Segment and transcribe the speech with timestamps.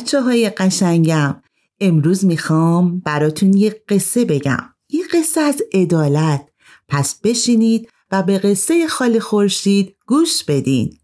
[0.00, 1.42] بچه های قشنگم.
[1.80, 4.64] امروز می‌خوام براتون یه قصه بگم.
[4.90, 6.48] یه قصه از عدالت.
[6.88, 10.98] پس بشینید و به قصه خال خورشید گوش بدین.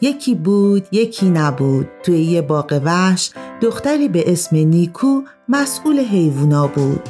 [0.00, 1.88] یکی بود یکی نبود.
[2.02, 3.30] توی یه باغ وحش
[3.60, 7.08] دختری به اسم نیکو مسئول حیوونا بود.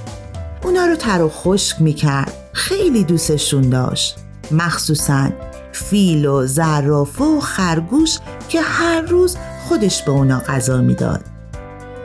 [0.64, 2.50] اونا رو تر و خشک می‌کرد.
[2.52, 4.16] خیلی دوستشون داشت.
[4.50, 5.30] مخصوصا
[5.72, 8.18] فیل و زرافه و خرگوش
[8.48, 9.36] که هر روز
[9.70, 11.20] خودش به اونا غذا می‌داد.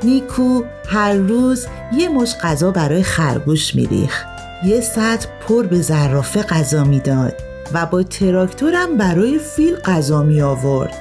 [0.03, 4.23] نیکو هر روز یه مش غذا برای خرگوش میریخ
[4.66, 7.34] یه سطح پر به زرافه غذا می‌داد
[7.73, 10.93] و با تراکتورم برای فیل غذا می آورد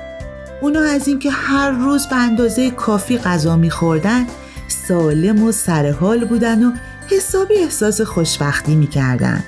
[0.63, 4.27] اونا از اینکه هر روز به اندازه کافی غذا میخوردن
[4.89, 6.73] سالم و سرحال بودن و
[7.11, 9.45] حسابی احساس خوشبختی می‌کردن.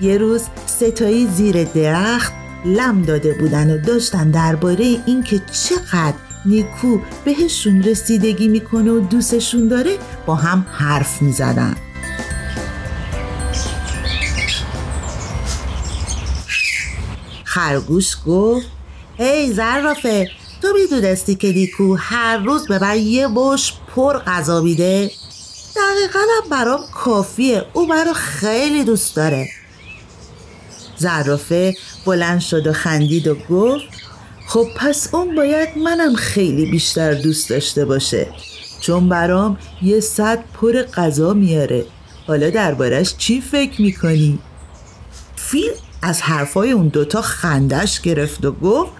[0.00, 2.32] یه روز ستایی زیر درخت
[2.64, 9.98] لم داده بودن و داشتن درباره اینکه چقدر نیکو بهشون رسیدگی می‌کنه و دوستشون داره
[10.26, 11.76] با هم حرف می‌زدن
[17.44, 18.66] خرگوش گفت
[19.18, 20.30] هی زرافه
[20.62, 25.10] تو می‌دونستی که نیکو هر روز به من یه بش پر غذا میده؟
[25.76, 29.48] دقیقا برام کافیه او منو خیلی دوست داره.
[30.96, 31.74] زرافه
[32.04, 33.84] بلند شد و خندید و گفت
[34.48, 38.26] خب پس اون باید منم خیلی بیشتر دوست داشته باشه.
[38.80, 41.86] چون برام یه صد پر غذا میاره.
[42.26, 44.38] حالا دربارش چی فکر می‌کنی؟
[45.36, 45.70] فیل
[46.02, 48.92] از حرفای اون دوتا خندش گرفت و گفت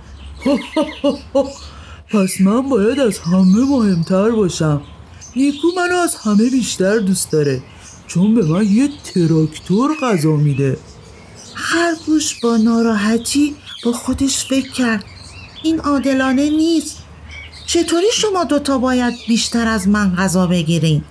[2.09, 4.83] پس من باید از همه مهمتر باشم.
[5.37, 7.63] نیکو منو از همه بیشتر دوست داره.
[8.07, 10.79] چون به من یه تراکتور غذا میده.
[11.55, 15.05] خرگوش با ناراحتی با خودش فکر کرد.
[15.63, 16.99] این عادلانه نیست.
[17.67, 21.05] چطوری شما دوتا باید بیشتر از من غذا بگیرین؟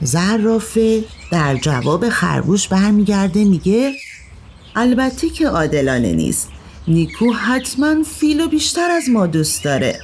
[0.00, 3.94] زرافه در جواب خرگوش برمیگرده میگه
[4.76, 6.48] البته که عادلانه نیست.
[6.88, 10.00] نیکو حتما فیلو بیشتر از ما دوست داره.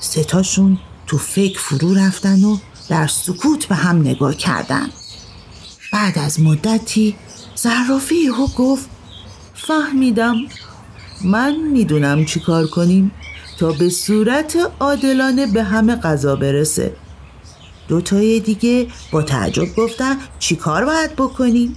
[0.00, 4.88] ستاشون تو فکر فرو رفتن و در سکوت به هم نگاه کردن.
[5.92, 7.14] بعد از مدتی
[7.54, 8.90] زرافه یهو گفت
[9.54, 10.36] فهمیدم
[11.24, 13.10] من می‌دونم چی کار کنیم
[13.58, 16.92] تا به صورت عادلانه به همه غذا برسه.
[17.88, 21.76] دوتای دیگه با تعجب گفتن چی کار باید بکنیم؟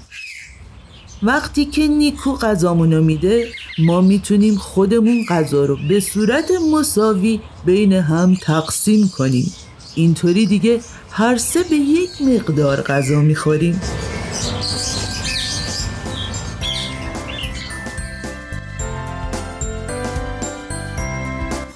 [1.24, 3.48] وقتی که نیکو غذامونو میده
[3.80, 9.54] ما می‌تونیم خودمون غذا رو به صورت مساوی بین هم تقسیم کنیم.
[9.96, 10.80] اینطوری دیگه
[11.12, 13.82] هر سه به یک مقدار غذا می‌خوریم.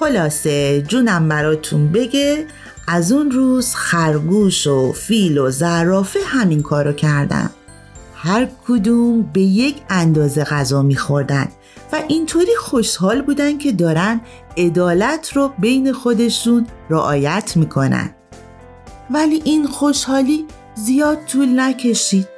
[0.00, 2.46] خلاصه جونم براتون بگه
[2.88, 7.50] از اون روز خرگوش و فیل و زرافه همین کارو کردن.
[8.14, 11.48] هر کدوم به یک اندازه غذا میخوردن
[11.92, 14.20] و اینطوری خوشحال بودن که دارن
[14.56, 18.10] عدالت رو بین خودشون رعایت می‌کنن.
[19.10, 22.28] ولی این خوشحالی زیاد طول نکشید.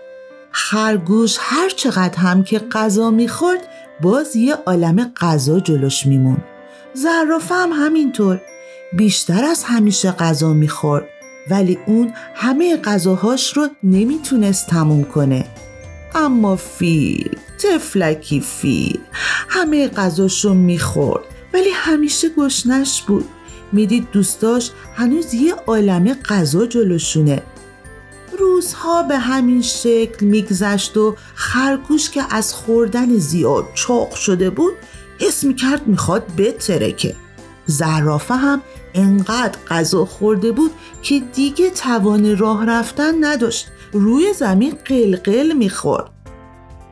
[0.50, 3.60] خرگوش هر چقدر هم که غذا می‌خورد
[4.00, 6.38] باز یه عالم غذا جلوش میمون
[6.94, 8.40] زرافه هم همینطور.
[8.92, 11.08] بیشتر از همیشه غذا می‌خورد
[11.50, 15.44] ولی اون همه غذاهاش رو نمی‌تونست تموم کنه.
[16.14, 19.00] اما فیل تفلکی فیل
[19.48, 23.28] همه غذاشو می‌خورد ولی همیشه گشنش بود.
[23.72, 27.42] می‌دید دوستاش هنوز یه عالمه غذا جلوشونه.
[28.38, 34.72] روزها به همین شکل میگذشت و خرگوش که از خوردن زیاد چاق شده بود
[35.22, 37.14] حس می‌کرد می‌خواد بترکه.
[37.66, 38.62] زرافه هم
[38.94, 40.70] انقدر غذا خورده بود
[41.02, 43.66] که دیگه توان راه رفتن نداشت.
[43.92, 46.10] روی زمین قلقل می‌خورد.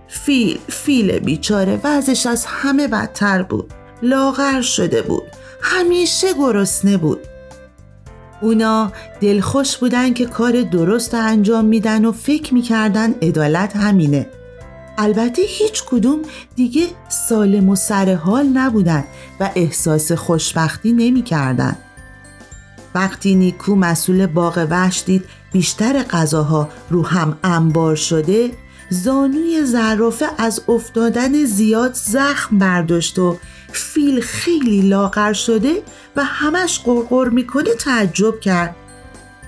[0.08, 3.72] فیل فیل بیچاره وضعش از همه بدتر بود.
[4.02, 5.22] لاغر شده بود.
[5.62, 7.20] همیشه گرسنه بود.
[8.42, 14.26] اونا دلخوش بودن که کار درست انجام میدن و فکر می‌کردن عدالت همینه.
[15.02, 16.22] البته هیچ کدوم
[16.56, 19.04] دیگه سالم و سرحال نبودن
[19.40, 21.76] و احساس خوشبختی نمی‌کردن.
[22.94, 28.50] وقتی نیکو مسئول باغ وحش دید بیشتر غذاها رو هم انبار شده
[28.90, 33.36] زانوی زرافه از افتادن زیاد زخم برداشت و
[33.72, 35.82] فیل خیلی لاغر شده
[36.16, 38.76] و همش قرقر می‌کنه تعجب کرد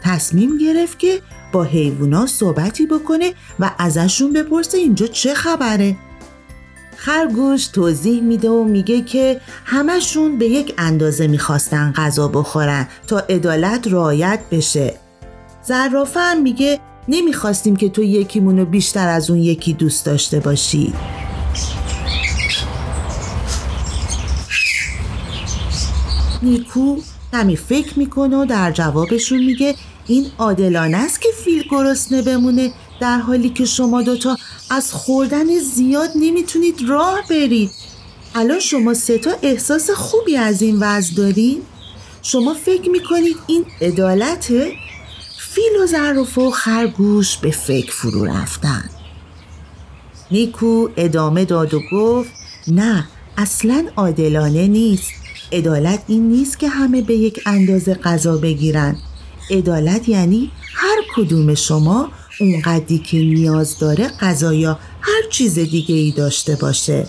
[0.02, 1.20] تصمیم گرفت که
[1.52, 5.96] با حیوونا صحبتی بکنه و ازشون بپرسه اینجا چه خبره.
[6.96, 13.86] خرگوش توضیح میده و میگه که همشون به یک اندازه می‌خواستن غذا بخورن تا عدالت
[13.90, 14.94] رعایت بشه.
[15.62, 20.94] زرافه هم میگه نمی‌خواستیم که تو یکیمونو بیشتر از اون یکی دوست داشته باشی.
[26.42, 26.96] نیکو
[27.32, 29.74] کمی فکر می‌کنه و در جوابشون میگه
[30.06, 34.36] این عادلانه است که فیل گرسنه بمونه در حالی که شما دوتا
[34.70, 37.70] از خوردن زیاد نمی‌تونید راه برید
[38.34, 41.62] الان شما ستا احساس خوبی از این وضع دارین؟
[42.22, 44.72] شما فکر می‌کنید این عدالته؟
[45.38, 48.90] فیل و ظرف و خرگوش به فکر فرو رفتن
[50.30, 52.30] نیکو ادامه داد و گفت
[52.68, 55.21] نه اصلا عادلانه نیست
[55.52, 58.96] عدالت این نیست که همه به یک اندازه غذا بگیرن.
[59.50, 62.08] عدالت یعنی هر کدوم شما
[62.40, 67.06] اونقدی که نیاز داره غذا یا هر چیز دیگه ای داشته باشه.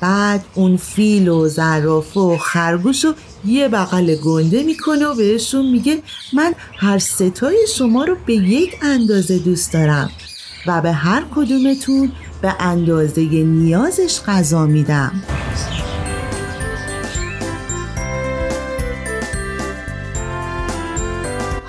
[0.00, 3.14] بعد اون فیل و زرافه و خرگوش رو
[3.44, 6.02] یه بغل گنده می‌کنه و بهشون میگه
[6.32, 10.10] من هر ستای شما رو به یک اندازه دوست دارم
[10.66, 15.22] و به هر کدومتون به اندازه نیازش غذا میدم.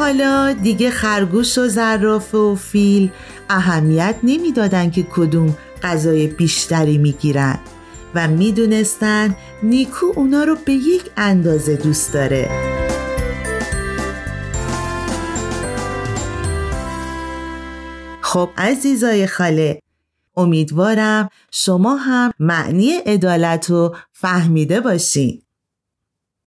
[0.04, 3.12] حالا دیگه خرگوش و زرافه و فیل
[3.50, 7.60] اهمیت نمی‌دادن که کدوم غذای بیشتری می‌گیرن
[8.16, 12.50] و می‌دونستن نیکو اونا رو به یک اندازه دوست داره.
[18.22, 19.80] خب عزیزای خاله
[20.38, 25.43] امیدوارم شما هم معنی عدالت رو فهمیده باشین.